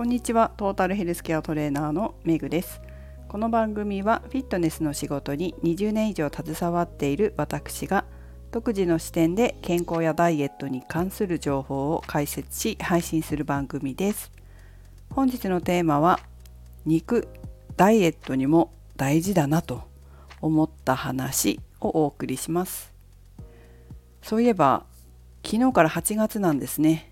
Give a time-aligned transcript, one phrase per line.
[0.00, 0.50] こんにちは。
[0.56, 2.80] トータルヘルスケアトレーナーのメグです。
[3.28, 8.06] この番組はフィットネスの仕事に20年以上携わっている私が
[8.50, 14.32] 独自の視点で健康やダイエットに関する情報を解説し配信する番組です。
[15.10, 16.18] 本日のテーマは
[16.86, 17.28] 肉
[17.76, 19.82] ダイエットにも大事だなと
[20.40, 22.94] 思った話をお送りします。
[24.22, 24.86] そういえば
[25.44, 27.09] 昨日から8月なんですね。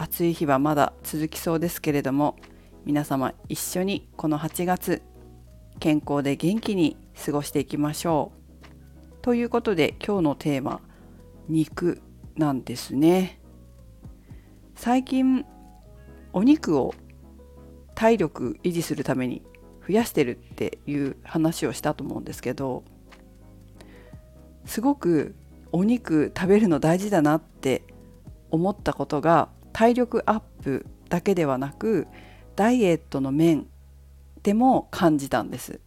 [0.00, 2.36] 暑い日はまだ続きそうですけれども
[2.84, 5.02] 皆様一緒にこの8月
[5.80, 9.22] 健康で元気に過ごしていきましょう。
[9.22, 10.80] ということで今日のテーマ
[11.48, 12.00] 肉
[12.36, 13.40] なんですね。
[14.76, 15.44] 最近
[16.32, 16.94] お肉を
[17.96, 19.42] 体力維持するために
[19.84, 22.84] 増やしてるっていう話をしたと思うんですけど
[24.64, 25.34] すごく
[25.72, 27.82] お肉食べるの大事だなって
[28.52, 32.08] 思ったことが体力アップだけではなく
[32.56, 33.68] ダイエットの面
[34.42, 35.78] でも感じたんです。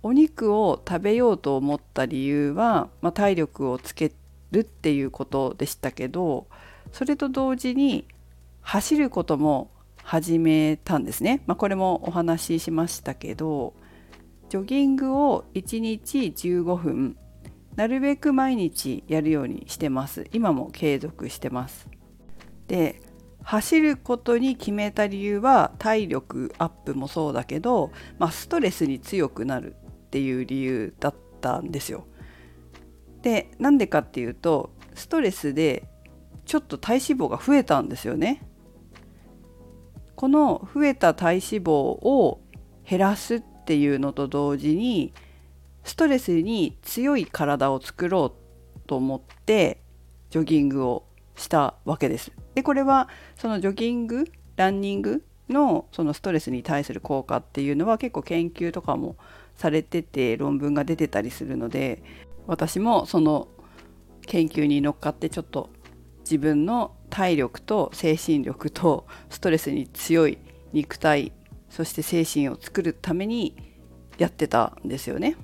[0.00, 4.12] お肉を食べようと思った理由は、まあ、体力をつけ
[4.52, 6.46] るっていうことでしたけど
[6.92, 8.06] それと同時に
[8.60, 9.72] 走ることも
[10.04, 13.74] 始めたんですね、まあ、これもお話ししましたけど
[14.50, 17.16] ジョギングを1日15分
[17.76, 20.26] なるべく毎日やるようにしてます。
[20.32, 21.88] 今も継続してます。
[22.68, 23.00] で
[23.42, 32.06] 走ることに決めた理由は体力アップもそうだけど、まあ、ストレスに強くなるっていう理由だったんですよ。
[33.22, 35.88] でなんでかっていうとストレスで
[36.44, 38.42] ちょっと体脂肪が増えたんですよね。
[40.14, 42.40] この増えた体脂肪を
[42.88, 45.12] 減らすっていうのと同時に
[45.84, 49.82] ストレスに強い体を作ろうと思って
[50.30, 51.04] ジョギングを
[51.36, 52.32] したわけです。
[52.54, 54.24] でこれはそのジョギング
[54.56, 59.16] ランニングのそのストレスに対する効果っていうのは結構研究とかも
[59.56, 62.02] されてて論文が出てたりするので
[62.46, 63.48] 私もその
[64.26, 65.70] 研究に乗っかってちょっと
[66.20, 70.38] 自分の体力と精神力とストレスに強い
[70.72, 71.32] 肉体
[71.68, 73.56] そして精神を作るために
[74.18, 75.36] やってたんですよね。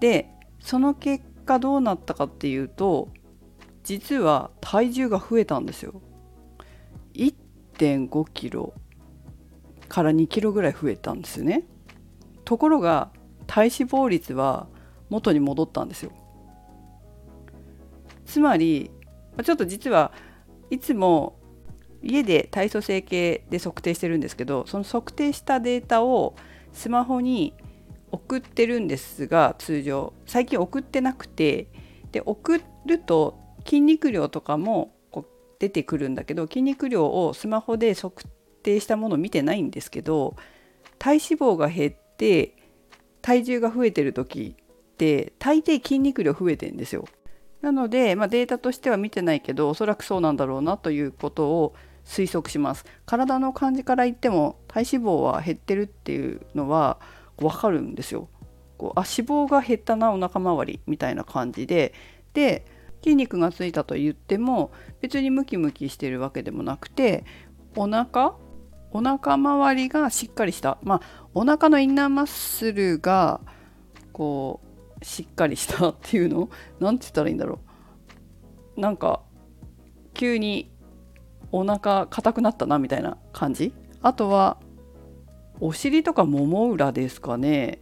[0.00, 0.30] で
[0.60, 3.08] その結果どうなったかっていうと
[3.82, 6.00] 実は体重が増えたんですよ。
[7.14, 8.74] 1.5キロ
[9.88, 11.64] から2キロぐらい増えたんですよね。
[12.44, 13.10] ところが
[13.46, 14.68] 体脂肪率は
[15.08, 16.12] 元に戻ったんですよ。
[18.24, 18.90] つまり
[19.42, 20.12] ちょっと実は
[20.70, 21.36] いつも
[22.02, 26.36] 家で体組成計で測定してるんですけどその測定したデータを
[26.72, 27.54] スマホに
[28.12, 31.68] 送ってるんですが通常最近送ってなくて
[32.12, 35.26] で送ると筋肉量とかもこう
[35.58, 38.26] 出てくるんだけど筋肉量をスマホで測
[38.62, 40.36] 定したものを見てないんですけど
[40.98, 42.56] 体脂肪が減って
[43.22, 47.06] 体重が増えてる時って大抵筋肉量増えてんですよ。
[47.62, 52.84] なので、まあ、データとしては見てないけどおそらくそうなんだろうなということを推測します。
[53.06, 56.98] 体の感じから言っても体脂肪は減ってるっていうのは
[57.40, 58.28] 分かるんですよ。
[58.78, 61.92] こうあ脂肪が減ったなお腹周りみたいな感じで。
[62.32, 62.64] で
[63.02, 67.24] 筋肉がついたと言っても別にムキムキしてるわけでもなくて
[67.74, 68.34] お腹
[68.92, 70.76] お腹周りがしっかりした。
[70.82, 73.40] まあお腹のインナーマッスルが
[74.12, 74.60] こ
[75.00, 76.50] うしっかりしたっていうの？
[76.78, 77.60] 何て言ったらいいんだろ
[78.76, 78.80] う。
[78.80, 79.22] なんか
[80.12, 80.70] 急に
[81.52, 83.72] お腹硬くなったなみたいな感じ？
[84.02, 84.58] あとは
[85.60, 87.80] お尻とかもも裏ですかね。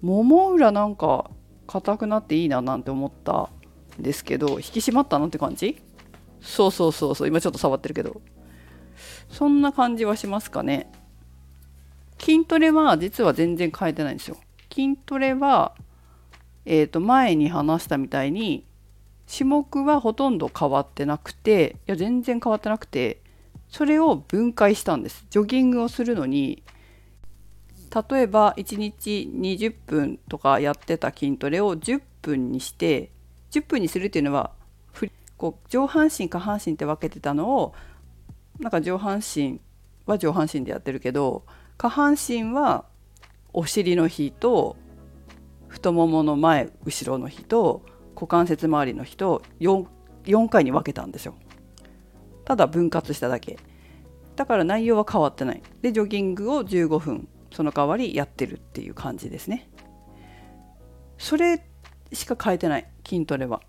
[0.00, 1.30] もも裏なんか
[1.66, 3.50] 硬くなっていいななんて思った
[3.98, 5.80] んですけど引き締まったのって感じ？
[6.40, 8.20] そうそうそうそう今ちょっと触ってるけど。
[9.28, 10.92] そんな感じはしますかね。
[12.20, 14.36] 筋トレは実は全然変えてないんですよ。
[14.72, 15.74] 筋トレは
[16.66, 18.64] えー、と前に話したみたいに
[19.30, 23.20] 種目はほとんど変わってなくていや全然変わってなくて
[23.68, 25.26] それを分解したんです。
[25.30, 26.62] ジョギングをするのに
[27.94, 33.12] 例えば1日20分とかやってた筋トレを10分にして
[33.52, 34.52] 10分にするっていうのは
[35.36, 37.74] こう上半身下半身って分けてたのを
[38.60, 39.60] なんか上半身
[40.06, 41.44] は上半身でやってるけど
[41.76, 42.84] 下半身は
[43.52, 44.76] お尻の日と
[45.68, 47.82] 太ももの前後ろの日と
[48.14, 49.86] 股関節周りの日と 4,
[50.24, 51.34] 4回に分けたんですよ。
[52.44, 53.58] ただ分割しただけ。
[54.36, 55.62] だから内容は変わってない。
[55.82, 59.70] でジョギングを15分その代わりやってるっていう感じですね。
[61.18, 61.64] それ
[62.12, 63.62] しか変えてない筋トレは。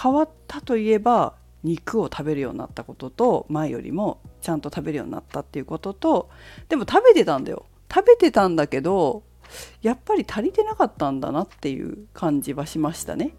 [0.00, 6.30] 変わったといえば肉を食べるようになったことと前よりもちゃんと食べるようになったっていうことと
[6.70, 7.66] でも食べてたんだよ。
[7.94, 9.22] 食べてたんだけど
[9.82, 13.34] やっぱり足りてなかったんだなっていう感じはしましたね。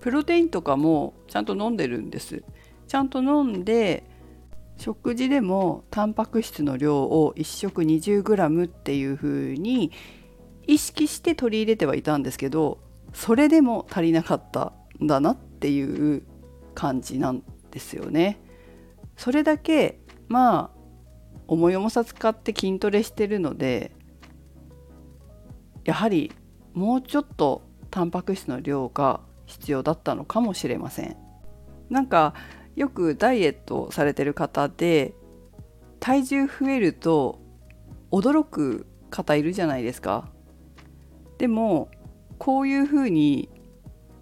[0.00, 2.44] プロテインとかもちゃんと飲んでるんです。
[2.86, 4.04] ちゃんと飲んで
[4.76, 9.92] 食事でもタンパク質の量を1食 20g っていう風に
[10.66, 12.78] 意識して取り入れてはいたんですけど
[13.12, 14.72] それでも足りなかった
[15.02, 16.22] んだなっていう
[16.74, 18.40] 感じなんですよね。
[19.16, 20.84] それだけまあ
[21.46, 23.92] 重い重さ使って筋トレしてるので
[25.84, 26.32] やはり
[26.72, 31.16] もうちょっとタンパク質の量が必要だったのかもしれません。
[31.90, 32.34] なんか
[32.76, 35.14] よくダイエットされてる方で
[36.00, 37.40] 体重増えると
[38.10, 40.28] 驚く方いるじゃないですか。
[41.38, 41.88] でも
[42.38, 43.48] こういうふうに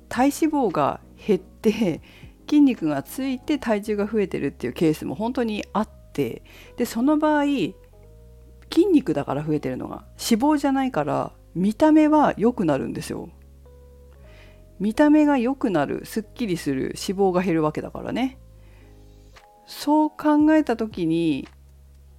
[0.09, 2.01] 体脂肪が減って
[2.49, 6.43] 筋肉がついて体重が増えてるっていうケースも本当にあって
[6.77, 13.29] でその場合筋肉だから増えてるのが脂肪じゃないから見た目は良くなるんですよ。
[14.83, 18.37] 見た目が良くなるすっきりする脂肪が減るわけだからね
[19.65, 21.47] そう考えた時に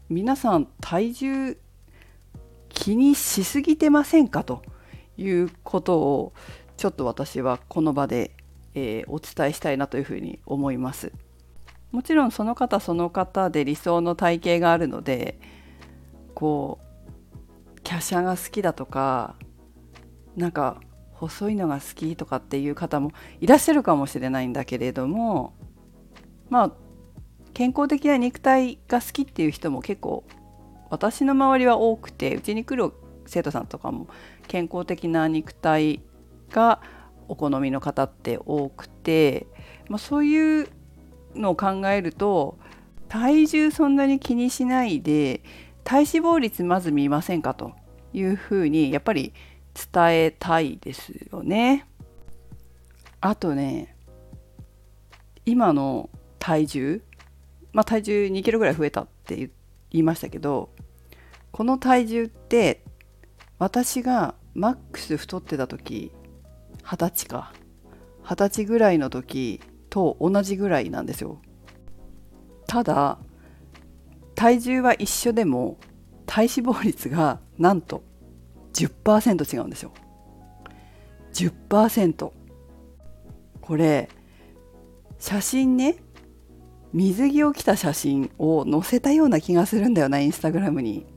[0.07, 1.57] 皆さん体重
[2.69, 4.62] 気にしすぎてませんかと
[5.18, 6.33] いうことを
[6.77, 8.31] ちょっと私はこの場で、
[8.75, 11.12] えー、お伝えしたいなというふうに思います。
[11.92, 15.38] もちろんその方その方で理想の体型があるので
[16.33, 16.80] こ
[17.75, 19.36] う華奢が好きだとか
[20.38, 20.80] なんか
[21.28, 25.54] 細いのが好きとかっていう方もいらっしゃるかもしれないんだけれども
[26.50, 26.72] まあ
[27.54, 30.24] 健康的な肉体が好きっていう人も結構
[30.90, 32.94] 私の周りは多くてうちに来る
[33.25, 34.08] 生徒さんとかも
[34.48, 36.02] 健康的な肉体
[36.52, 36.81] が
[37.28, 39.48] お好みの方って多くて、
[39.88, 40.68] まあ、そういう
[41.36, 42.58] のを考えると
[43.08, 45.42] 体重そんなに気にしないで
[45.84, 47.74] 体脂肪率まず見ませんかと
[48.14, 49.34] いうふうにやっぱり
[49.74, 51.88] 伝えたいですよね。
[53.22, 53.96] あとね
[55.46, 56.10] 今の
[56.40, 57.02] 体重
[57.72, 59.52] まあ体重2キロぐらい増えたって言
[59.92, 60.70] いましたけど
[61.52, 62.84] この体重って
[63.60, 66.12] 私がマックス太ってた時
[66.84, 67.54] 二十歳か
[68.24, 71.42] 二十歳ぐらいの時と同じぐらいなんですよ
[72.68, 73.19] ただ
[74.36, 75.78] 体重は一緒でも
[76.26, 78.04] 体脂肪率がなんと
[78.74, 79.92] 10%違うんですよ。
[81.34, 82.31] 10%
[83.62, 84.10] これ
[85.20, 85.98] 写真ね。
[86.92, 91.08] 水着を着た写真を載せたような気がするんだよなインスタグラムに。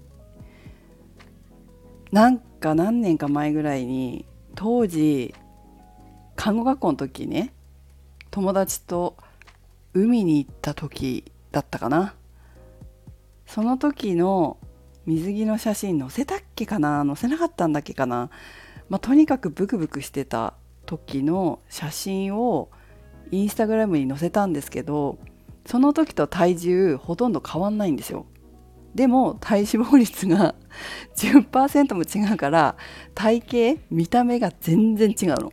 [2.12, 4.24] なんか何年か前ぐらいに
[4.54, 5.34] 当時
[6.34, 7.52] 看護学校の時ね
[8.30, 9.16] 友達と
[9.92, 12.14] 海に行った時だったかな。
[13.46, 14.56] その時の
[15.06, 17.04] 水着の写真載せたっけかな？
[17.06, 18.30] 載せなかったんだっけかな、
[18.88, 20.54] まあ、とにかくブクブクしてた
[20.84, 22.70] 時の写真を
[23.30, 25.18] インスタグラムに載せたんですけど
[25.64, 28.26] その時と体重ほとんど変わんないんですよ。
[28.94, 30.54] でも体脂肪率が
[31.16, 32.76] 10%も違うから
[33.14, 35.52] 体型見た目が全然違うの。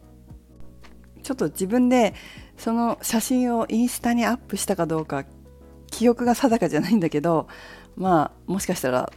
[1.21, 2.13] ちょっと自分で
[2.57, 5.25] その写真をインスタにアップしたかどうか
[5.87, 7.47] 記憶が定かじゃないんだけど
[7.95, 9.11] まあもしかしたら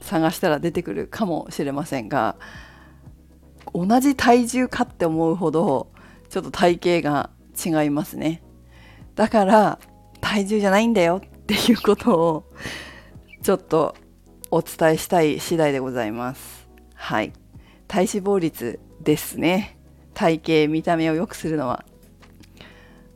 [0.00, 2.36] 探したら出てくるかもしれませんが
[3.74, 5.92] 同じ体重かって思うほど
[6.28, 7.30] ちょっと体型が
[7.82, 8.42] 違いますね。
[9.14, 9.78] だから
[10.20, 12.44] 体重じゃないんだよっていうことを
[13.42, 13.96] ちょっと
[14.50, 16.68] お伝えしたい次第でございます。
[16.94, 17.32] はい。
[17.86, 19.78] 体脂肪率ですね。
[20.14, 21.84] 体型見た目を良くするのは。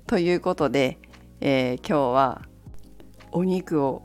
[0.06, 0.98] ということで、
[1.40, 2.42] えー、今日は
[3.30, 4.02] お肉を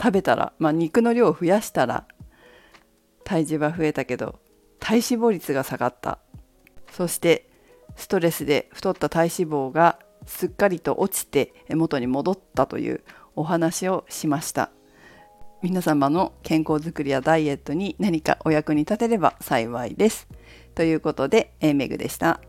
[0.00, 2.06] 食べたら、まあ、肉の量を増やしたら
[3.32, 4.40] 体重は増えたけど
[4.78, 6.18] 体脂肪率が下がった。
[6.90, 7.48] そして
[7.96, 13.02] ストレスで太った体脂肪がすっかりと落ちて元に戻ったという
[13.34, 14.70] お話をしました。
[15.62, 20.28] 皆様の健康づくりやダイエットに何かお役に立てれば幸いです。
[20.74, 22.40] ということで、えメグでした。